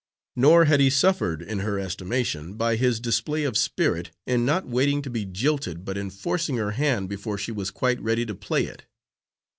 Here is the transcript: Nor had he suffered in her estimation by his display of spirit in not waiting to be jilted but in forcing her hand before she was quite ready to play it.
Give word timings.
Nor 0.35 0.65
had 0.65 0.79
he 0.79 0.89
suffered 0.89 1.43
in 1.43 1.59
her 1.59 1.79
estimation 1.79 2.55
by 2.55 2.75
his 2.75 2.99
display 2.99 3.43
of 3.43 3.55
spirit 3.55 4.09
in 4.25 4.45
not 4.47 4.67
waiting 4.67 5.03
to 5.03 5.11
be 5.11 5.25
jilted 5.25 5.85
but 5.85 5.95
in 5.95 6.09
forcing 6.09 6.57
her 6.57 6.71
hand 6.71 7.07
before 7.07 7.37
she 7.37 7.51
was 7.51 7.69
quite 7.69 8.01
ready 8.01 8.25
to 8.25 8.33
play 8.33 8.65
it. 8.65 8.87